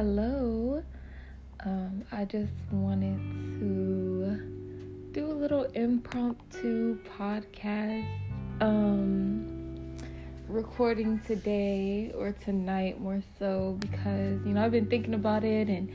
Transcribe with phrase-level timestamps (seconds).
[0.00, 0.82] hello.
[1.62, 3.18] Um, I just wanted
[3.60, 8.08] to do a little impromptu podcast.
[8.62, 9.98] Um,
[10.48, 15.92] recording today or tonight more so because you know I've been thinking about it and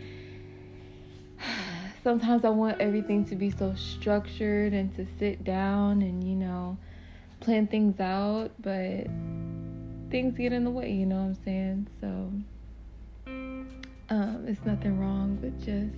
[2.04, 6.78] sometimes I want everything to be so structured and to sit down and you know
[7.40, 9.08] plan things out, but
[10.12, 11.88] things get in the way, you know what I'm saying?
[12.00, 12.32] So
[14.10, 15.96] um, it's nothing wrong with just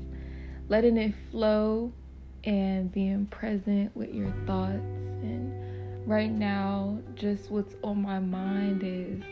[0.69, 1.91] letting it flow
[2.43, 4.79] and being present with your thoughts.
[5.21, 9.23] And right now, just what's on my mind is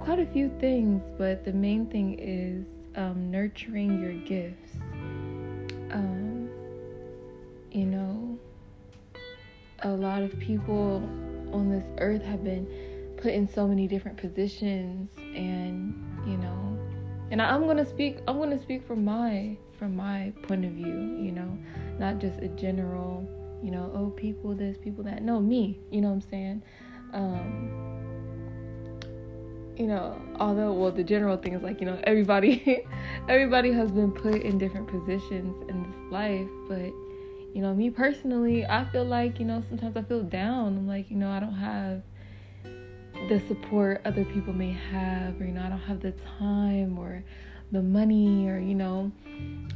[0.00, 2.64] quite a few things, but the main thing is
[2.96, 4.76] um, nurturing your gifts.
[5.92, 6.48] Um,
[7.70, 8.38] you know,
[9.82, 10.96] a lot of people
[11.52, 12.66] on this earth have been
[13.16, 15.94] put in so many different positions, and
[16.26, 16.55] you know,
[17.30, 18.18] and I'm gonna speak.
[18.28, 21.18] I'm gonna speak from my from my point of view.
[21.20, 21.58] You know,
[21.98, 23.28] not just a general.
[23.62, 25.22] You know, oh, people this, people that.
[25.22, 25.78] No, me.
[25.90, 26.62] You know what I'm saying?
[27.12, 27.86] Um,
[29.76, 32.84] you know, although well, the general thing is like you know everybody,
[33.28, 36.92] everybody has been put in different positions in this life, but
[37.54, 40.76] you know, me personally, I feel like you know sometimes I feel down.
[40.76, 42.02] I'm like you know I don't have
[43.28, 47.24] the support other people may have, or you know, I don't have the time or
[47.72, 49.10] the money, or you know,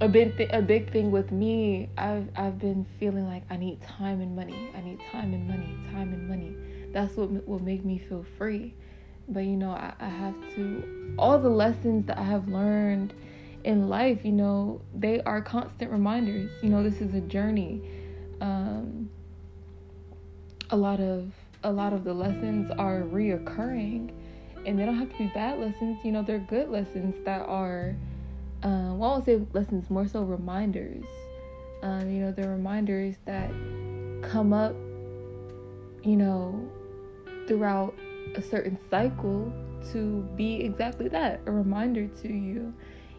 [0.01, 1.89] a big th- a big thing with me.
[1.97, 4.71] I've I've been feeling like I need time and money.
[4.75, 6.55] I need time and money, time and money.
[6.93, 8.75] That's what will make me feel free.
[9.29, 11.15] But you know, I, I have to.
[11.19, 13.13] All the lessons that I have learned
[13.65, 16.51] in life, you know, they are constant reminders.
[16.63, 17.83] You know, this is a journey.
[18.41, 19.11] Um,
[20.71, 21.33] a lot of
[21.65, 24.13] a lot of the lessons are reoccurring
[24.67, 27.95] and they don't have to be bad lessons you know they're good lessons that are
[28.63, 31.05] um, well i won't say lessons more so reminders.
[31.83, 33.51] Um, you know they're reminders that
[34.23, 34.75] come up
[36.05, 36.69] you know
[37.47, 37.95] throughout
[38.35, 39.51] a certain cycle
[39.93, 42.75] to be exactly that a reminder to you.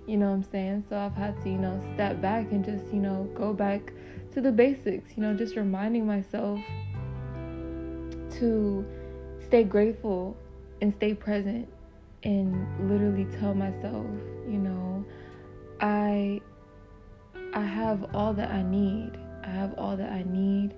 [0.05, 0.85] You know what i'm saying?
[0.89, 3.93] So i've had to you know step back and just you know go back
[4.33, 6.59] to the basics you know just reminding myself
[8.39, 8.85] to
[9.45, 10.37] stay grateful
[10.81, 11.67] and stay present
[12.23, 14.05] and literally tell myself,
[14.47, 15.05] you know,
[15.79, 16.41] I
[17.53, 19.11] I have all that I need.
[19.43, 20.73] I have all that I need.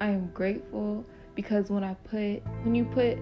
[0.00, 1.04] I am grateful
[1.34, 3.18] because when I put when you put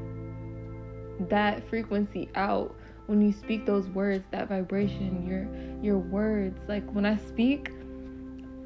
[1.29, 2.75] that frequency out,
[3.07, 5.47] when you speak those words, that vibration, your
[5.83, 7.71] your words, like when I speak,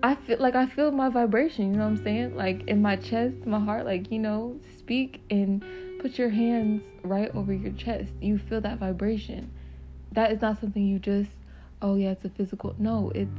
[0.03, 2.37] I feel like I feel my vibration, you know what I'm saying?
[2.37, 5.63] Like in my chest, my heart, like, you know, speak and
[6.01, 8.11] put your hands right over your chest.
[8.21, 9.53] You feel that vibration.
[10.13, 11.31] That is not something you just,
[11.83, 12.75] oh yeah, it's a physical.
[12.79, 13.31] No, it's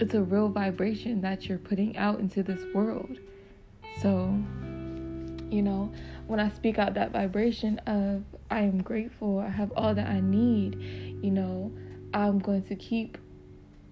[0.00, 3.18] it's a real vibration that you're putting out into this world.
[4.00, 4.26] So,
[5.50, 5.92] you know,
[6.26, 10.20] when I speak out that vibration of I am grateful, I have all that I
[10.20, 10.76] need,
[11.22, 11.72] you know,
[12.12, 13.18] I'm going to keep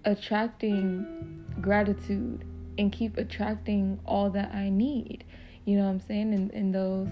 [0.05, 2.45] attracting gratitude
[2.77, 5.23] and keep attracting all that I need.
[5.65, 6.33] You know what I'm saying?
[6.33, 7.07] And, and those,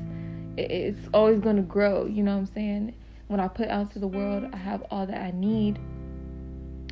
[0.57, 2.06] it's always going to grow.
[2.06, 2.94] You know what I'm saying?
[3.28, 5.79] When I put out to the world, I have all that I need.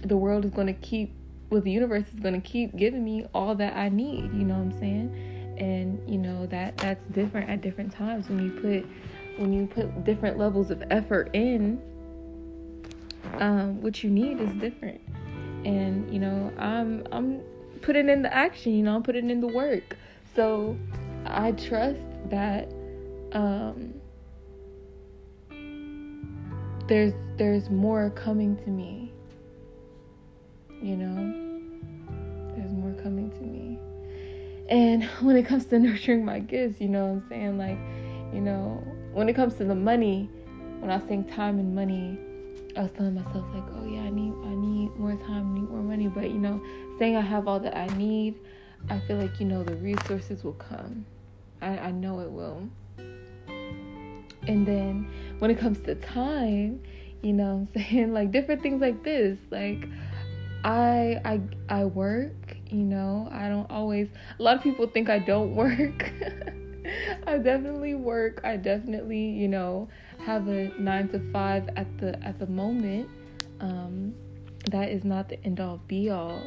[0.04, 1.14] The world is going to keep,
[1.50, 4.24] well, the universe is going to keep giving me all that I need.
[4.34, 5.56] You know what I'm saying?
[5.58, 8.90] And you know that that's different at different times when you put
[9.38, 11.82] when you put different levels of effort in.
[13.40, 15.02] Um, what you need is different
[15.66, 17.42] and you know i'm i'm
[17.82, 19.96] putting in the action you know i'm putting in the work.
[20.36, 20.78] So
[21.26, 22.00] i trust
[22.30, 22.72] that
[23.34, 23.94] um
[26.88, 29.12] there's there's more coming to me
[30.82, 31.50] you know?
[32.56, 33.78] There's more coming to me.
[34.70, 37.58] And when it comes to nurturing my gifts you know what i'm saying?
[37.58, 37.80] Like
[38.34, 38.84] you know
[39.14, 40.30] when it comes to the money
[40.80, 42.20] when i think time and money
[42.78, 44.92] I was telling myself like, oh yeah, I need I need
[46.10, 46.62] But you know,
[46.98, 48.36] saying I have all that I need,
[48.90, 51.06] I feel like you know the resources will come.
[51.62, 52.68] I, I know it will.
[54.48, 56.82] And then when it comes to time,
[57.22, 58.14] you know I'm saying?
[58.14, 59.38] Like different things like this.
[59.50, 59.88] Like
[60.64, 64.10] I I I work, you know, I don't always
[64.40, 66.12] a lot of people think I don't work.
[67.28, 68.42] I definitely work.
[68.44, 69.90] I definitely, you know,
[70.26, 73.10] have a nine to five at the at the moment.
[73.60, 74.14] Um,
[74.72, 76.42] that is not the end all be all.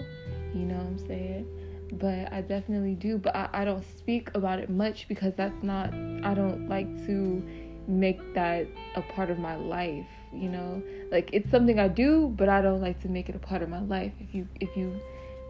[0.55, 1.47] You know what I'm saying?
[1.93, 3.19] But I definitely do.
[3.19, 7.43] But I, I don't speak about it much because that's not I don't like to
[7.87, 8.67] make that
[8.97, 10.07] a part of my life.
[10.33, 13.39] you know like it's something i do but i don't like to make it a
[13.39, 14.99] part of my life if you if you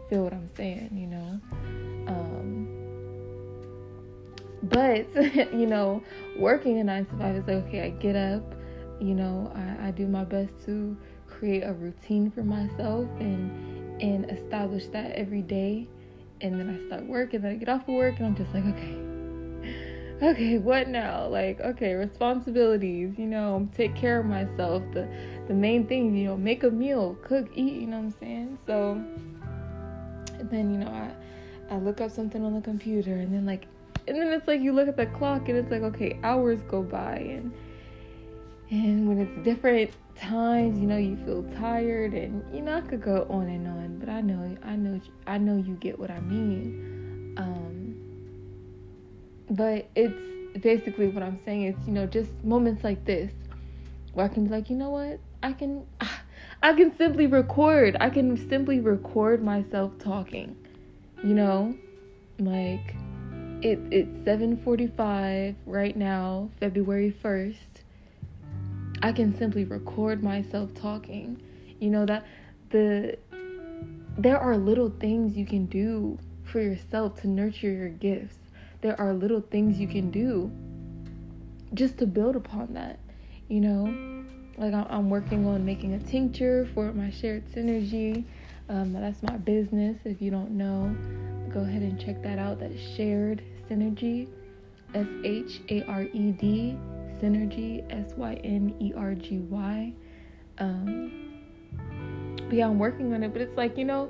[0.09, 1.39] feel what i'm saying you know
[2.07, 2.67] um
[4.63, 5.07] but
[5.53, 6.03] you know
[6.37, 8.43] working a nine to five is like okay i get up
[8.99, 10.97] you know I, I do my best to
[11.43, 13.51] create a routine for myself and
[14.01, 15.85] and establish that every day
[16.39, 18.53] and then i start work and then i get off of work and i'm just
[18.53, 19.13] like okay
[20.21, 21.27] okay, what now?
[21.27, 24.83] Like, okay, responsibilities, you know, take care of myself.
[24.93, 25.07] The
[25.47, 28.57] the main thing, you know, make a meal, cook, eat, you know what I'm saying?
[28.65, 28.91] So
[30.39, 33.65] and then, you know, I I look up something on the computer and then like
[34.07, 36.83] and then it's like you look at the clock and it's like, okay, hours go
[36.83, 37.51] by and
[38.69, 43.01] and when it's different times, you know, you feel tired and you know, I could
[43.01, 46.19] go on and on, but I know I know I know you get what I
[46.19, 47.35] mean.
[47.37, 47.95] Um
[49.49, 53.31] but it's basically what I'm saying is, you know, just moments like this
[54.13, 55.19] where I can be like, you know what?
[55.41, 55.85] I can
[56.63, 57.97] I can simply record.
[57.99, 60.55] I can simply record myself talking.
[61.23, 61.75] You know?
[62.39, 62.95] Like
[63.61, 67.72] it it's 7:45 right now, February 1st.
[69.03, 71.39] I can simply record myself talking.
[71.79, 72.25] You know that
[72.71, 73.19] the
[74.17, 78.37] there are little things you can do for yourself to nurture your gifts
[78.83, 80.51] there are little things you can do
[81.73, 82.99] just to build upon that,
[83.47, 84.25] you know?
[84.57, 88.25] Like I'm working on making a tincture for my shared synergy.
[88.67, 89.97] Um, that's my business.
[90.03, 90.95] If you don't know,
[91.51, 92.59] go ahead and check that out.
[92.59, 94.27] That's shared synergy,
[94.93, 96.77] S H A R E D,
[97.23, 99.93] synergy, S Y N E R G Y.
[100.57, 101.41] Um,
[102.37, 103.31] but yeah, I'm working on it.
[103.31, 104.09] But it's like you know,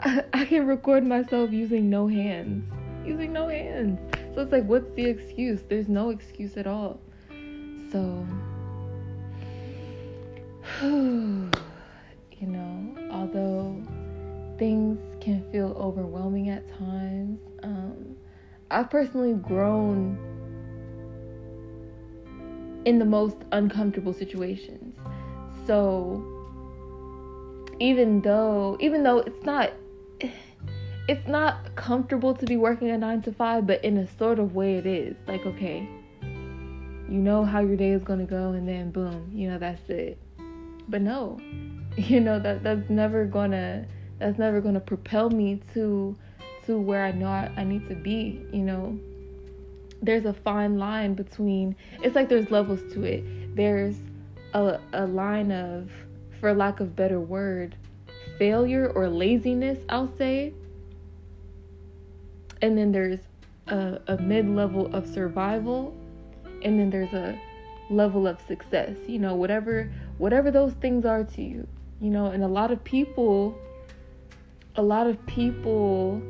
[0.00, 2.64] I, I can record myself using no hands
[3.08, 3.98] using no hands.
[4.34, 5.62] So it's like, what's the excuse?
[5.68, 7.00] There's no excuse at all.
[7.90, 8.26] So,
[10.82, 11.50] you
[12.46, 13.82] know, although
[14.58, 18.16] things can feel overwhelming at times, um,
[18.70, 20.18] I've personally grown
[22.88, 24.96] in the most uncomfortable situations.
[25.66, 26.24] So,
[27.80, 29.72] even though, even though it's not
[31.06, 34.54] it's not comfortable to be working a nine to five, but in a sort of
[34.54, 35.16] way it is.
[35.26, 35.86] Like, okay,
[36.22, 40.16] you know how your day is gonna go, and then boom, you know that's it.
[40.88, 41.38] But no,
[41.96, 43.84] you know that that's never gonna
[44.18, 46.16] that's never gonna propel me to
[46.64, 48.46] to where I know I, I need to be.
[48.50, 48.98] You know,
[50.02, 51.76] there's a fine line between.
[52.02, 53.56] It's like there's levels to it.
[53.56, 53.96] There's
[54.54, 55.90] a a line of,
[56.40, 57.76] for lack of better word,
[58.38, 59.78] failure or laziness.
[59.88, 60.52] I'll say
[62.62, 63.20] and then there's
[63.68, 65.94] a, a mid level of survival
[66.62, 67.38] and then there's a
[67.90, 71.66] level of success you know whatever whatever those things are to you
[72.00, 73.56] you know and a lot of people
[74.76, 76.20] a lot of people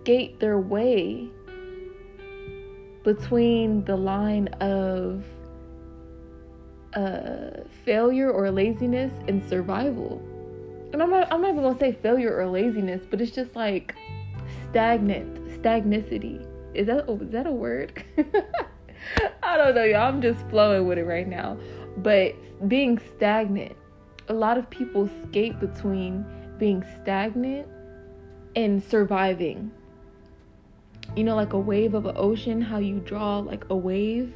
[0.00, 1.28] skate their way
[3.02, 5.24] between the line of
[6.94, 10.20] uh, failure or laziness and survival.
[10.92, 13.94] And I'm not, I'm not even gonna say failure or laziness, but it's just like
[14.70, 16.46] stagnant, stagnicity.
[16.74, 18.04] Is that oh, is that a word?
[19.42, 20.08] I don't know, y'all.
[20.08, 21.58] I'm just flowing with it right now.
[21.98, 22.34] But
[22.68, 23.76] being stagnant,
[24.28, 26.24] a lot of people skate between
[26.58, 27.66] being stagnant
[28.54, 29.70] and surviving.
[31.16, 34.32] You know, like a wave of an ocean, how you draw like a wave,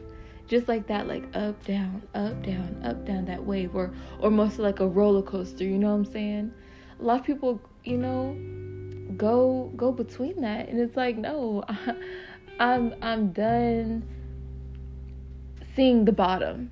[0.49, 4.65] just like that, like up, down, up, down, up, down, that wave, or or mostly
[4.65, 5.65] like a roller coaster.
[5.65, 6.53] You know what I'm saying?
[7.01, 8.37] A lot of people, you know,
[9.17, 11.95] go go between that and it's like no I,
[12.61, 14.03] i'm i'm done
[15.77, 16.71] seeing the bottom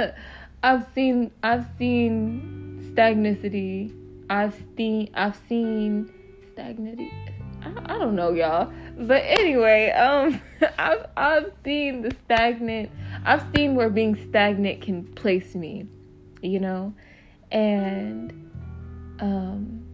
[0.62, 3.94] i've seen i've seen stagnicity
[4.28, 6.12] i've seen i've seen
[6.52, 7.12] stagnity
[7.62, 8.72] I, I don't know y'all.
[8.96, 10.40] But anyway um
[10.78, 12.90] i've i've seen the stagnant
[13.24, 15.86] i've seen where being stagnant can place me
[16.42, 16.94] you know?
[17.50, 18.32] And
[19.20, 19.84] um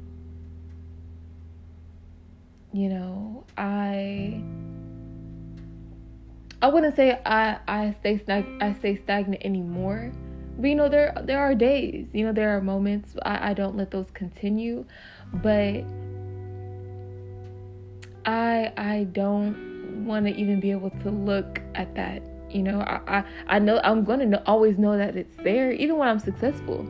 [2.73, 4.43] you know, I
[6.61, 10.13] I wouldn't say I I stay stag- I stay stagnant anymore.
[10.59, 13.77] But you know, there there are days, you know, there are moments I, I don't
[13.77, 14.85] let those continue,
[15.35, 15.85] but
[18.27, 22.23] I I don't want to even be able to look at that.
[22.51, 23.25] You know, I I,
[23.57, 26.81] I know I'm gonna always know that it's there, even when I'm successful.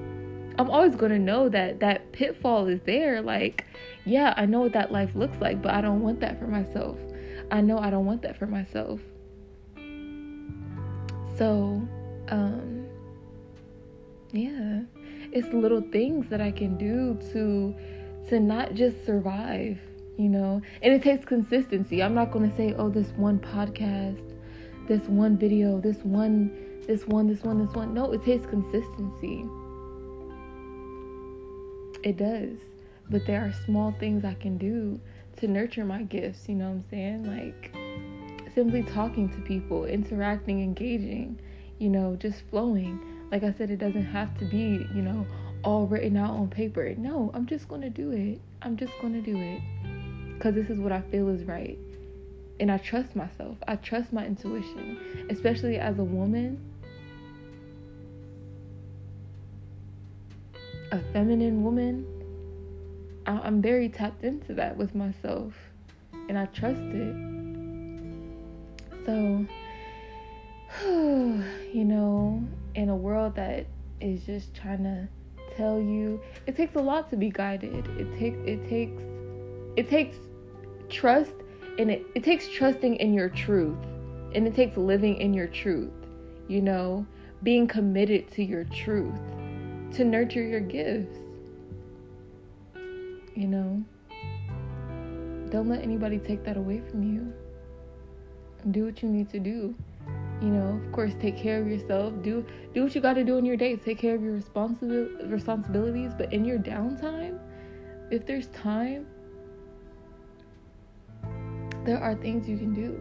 [0.56, 3.20] I'm always gonna know that that pitfall is there.
[3.22, 3.64] Like
[4.04, 6.98] yeah, I know what that life looks like, but I don't want that for myself.
[7.50, 9.00] I know I don't want that for myself.
[11.36, 11.82] So,
[12.28, 12.86] um,
[14.32, 14.82] Yeah.
[15.32, 17.74] It's little things that I can do to
[18.28, 19.78] to not just survive,
[20.16, 20.62] you know.
[20.83, 22.02] And it takes consistency.
[22.02, 24.35] I'm not going to say, "Oh, this one podcast,
[24.88, 29.44] this one video, this one this one, this one, this one." No, it takes consistency.
[32.02, 32.59] It does.
[33.11, 35.00] But there are small things I can do
[35.38, 37.25] to nurture my gifts, you know what I'm saying?
[37.25, 37.75] Like
[38.54, 41.40] simply talking to people, interacting, engaging,
[41.78, 43.00] you know, just flowing.
[43.33, 45.26] Like I said, it doesn't have to be, you know,
[45.64, 46.94] all written out on paper.
[46.97, 48.40] No, I'm just going to do it.
[48.62, 49.61] I'm just going to do it
[50.34, 51.78] because this is what I feel is right.
[52.60, 53.56] And I trust myself.
[53.66, 56.60] I trust my intuition, especially as a woman.
[60.92, 62.06] A feminine woman,
[63.26, 65.54] I'm very tapped into that with myself
[66.28, 67.16] and I trust it.
[69.04, 69.46] So,
[70.84, 72.42] you know,
[72.74, 73.66] in a world that
[74.00, 75.08] is just trying to
[75.56, 77.86] tell you it takes a lot to be guided.
[77.98, 79.02] It takes it takes
[79.76, 80.16] it takes
[80.88, 81.34] trust
[81.78, 83.78] and it, it takes trusting in your truth.
[84.34, 85.92] And it takes living in your truth.
[86.48, 87.06] You know,
[87.42, 89.14] being committed to your truth
[89.92, 91.16] to nurture your gifts.
[93.34, 93.84] You know,
[95.50, 97.32] don't let anybody take that away from you.
[98.70, 99.74] Do what you need to do
[100.42, 103.38] you know of course take care of yourself do do what you got to do
[103.38, 107.38] in your day take care of your responsibil- responsibilities but in your downtime
[108.10, 109.06] if there's time
[111.84, 113.00] there are things you can do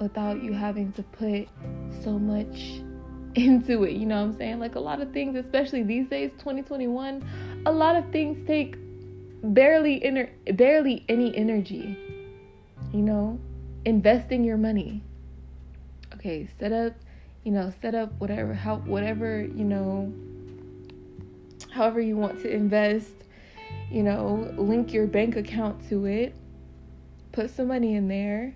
[0.00, 1.48] without you having to put
[2.02, 2.82] so much
[3.34, 4.58] into it you know what i'm saying?
[4.58, 8.76] Like a lot of things especially these days 2021 a lot of things take
[9.42, 11.96] barely inner barely any energy
[12.92, 13.38] you know?
[13.84, 15.02] Investing your money.
[16.14, 16.94] Okay, set up,
[17.44, 20.12] you know, set up whatever how whatever, you know,
[21.70, 23.12] however you want to invest,
[23.90, 26.34] you know, link your bank account to it.
[27.36, 28.54] Put some money in there.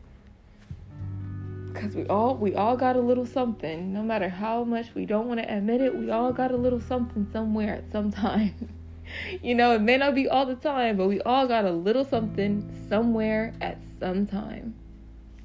[1.75, 3.93] Cuz we all we all got a little something.
[3.93, 6.81] No matter how much we don't want to admit it, we all got a little
[6.81, 8.55] something somewhere at some time.
[9.43, 12.07] you know, it may not be all the time, but we all got a little
[12.07, 14.75] something somewhere at some time.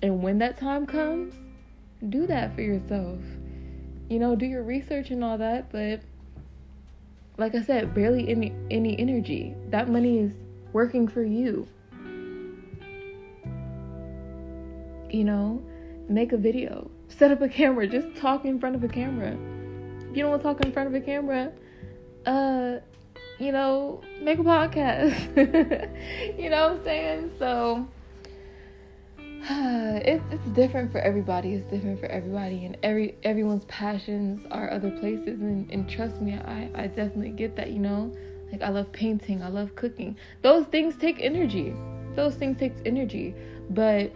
[0.01, 1.33] And when that time comes,
[2.07, 3.19] do that for yourself.
[4.09, 5.99] You know, do your research and all that, but
[7.37, 9.55] like I said, barely any any energy.
[9.71, 10.31] That money is
[10.71, 11.67] working for you.
[15.15, 15.63] You know,
[16.09, 16.91] make a video.
[17.07, 17.87] Set up a camera.
[17.87, 19.31] Just talk in front of a camera.
[20.11, 21.53] If you don't want to talk in front of a camera,
[22.25, 22.79] uh,
[23.39, 25.15] you know, make a podcast.
[26.37, 27.31] you know what I'm saying?
[27.39, 27.87] So
[29.17, 31.53] it's it's different for everybody.
[31.53, 35.39] It's different for everybody, and every everyone's passions are other places.
[35.39, 37.71] And, and trust me, I I definitely get that.
[37.71, 38.13] You know,
[38.51, 40.17] like I love painting, I love cooking.
[40.41, 41.73] Those things take energy.
[42.15, 43.33] Those things take energy.
[43.69, 44.11] But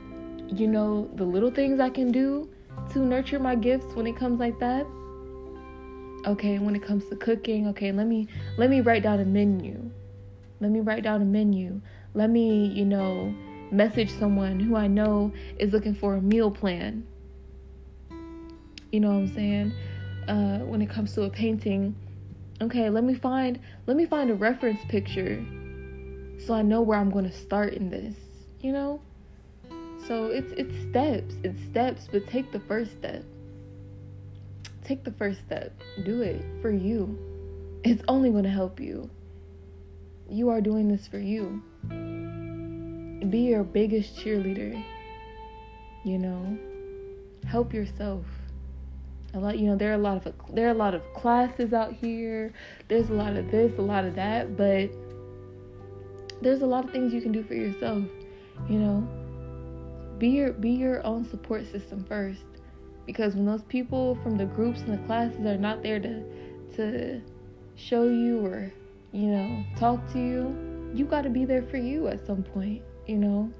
[0.51, 2.49] you know, the little things I can do
[2.93, 4.85] to nurture my gifts when it comes like that.
[6.25, 8.27] Okay, when it comes to cooking, okay, let me
[8.57, 9.89] let me write down a menu.
[10.59, 11.81] Let me write down a menu.
[12.13, 13.33] Let me, you know
[13.71, 17.05] message someone who I know is looking for a meal plan.
[18.91, 19.73] You know what I'm saying?
[20.27, 21.95] Uh, when it comes to a painting,
[22.61, 25.43] okay, let me find let me find a reference picture
[26.39, 28.15] so I know where I'm going to start in this.
[28.61, 29.01] You know?
[30.07, 33.23] So it's it's steps, it's steps, but take the first step.
[34.83, 35.73] Take the first step.
[36.03, 37.17] Do it for you.
[37.83, 39.09] It's only going to help you.
[40.29, 41.61] You are doing this for you
[43.29, 44.83] be your biggest cheerleader.
[46.03, 46.57] You know,
[47.45, 48.25] help yourself.
[49.33, 51.73] A lot, you know, there are a lot of there are a lot of classes
[51.73, 52.53] out here.
[52.87, 54.89] There's a lot of this, a lot of that, but
[56.41, 58.03] there's a lot of things you can do for yourself.
[58.69, 59.07] You know,
[60.19, 62.45] be your be your own support system first,
[63.05, 66.23] because when those people from the groups and the classes are not there to
[66.75, 67.21] to
[67.75, 68.71] show you or
[69.11, 72.81] you know talk to you, you got to be there for you at some point
[73.09, 73.51] you know?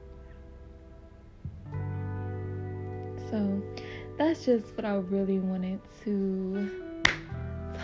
[3.32, 3.62] So
[4.18, 6.70] that's just what I really wanted to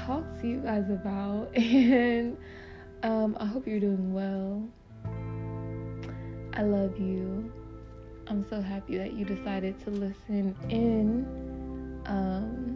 [0.05, 1.49] talk to you guys about.
[1.57, 2.37] And
[3.01, 4.63] um, I hope you're doing well.
[6.53, 7.51] I love you.
[8.27, 12.01] I'm so happy that you decided to listen in.
[12.07, 12.75] Um,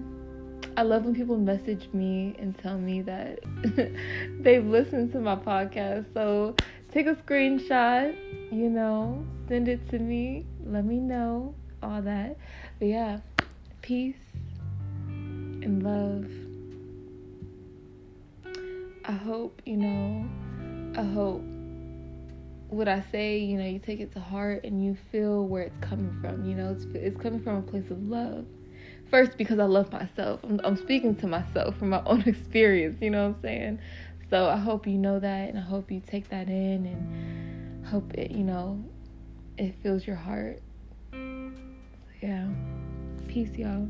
[0.77, 3.39] I love when people message me and tell me that
[4.39, 6.13] they've listened to my podcast.
[6.13, 6.55] So
[6.91, 8.15] take a screenshot,
[8.51, 12.37] you know, send it to me, let me know, all that.
[12.77, 13.19] But yeah,
[13.81, 14.15] peace
[15.07, 16.29] and love.
[19.05, 20.29] I hope, you know,
[20.95, 21.41] I hope
[22.69, 25.77] what I say, you know, you take it to heart and you feel where it's
[25.81, 26.45] coming from.
[26.45, 28.45] You know, it's, it's coming from a place of love.
[29.09, 30.39] First, because I love myself.
[30.43, 33.79] I'm, I'm speaking to myself from my own experience, you know what I'm saying?
[34.29, 38.13] So I hope you know that and I hope you take that in and hope
[38.13, 38.83] it, you know,
[39.57, 40.61] it fills your heart.
[41.11, 41.51] So,
[42.21, 42.47] yeah.
[43.27, 43.87] Peace, y'all.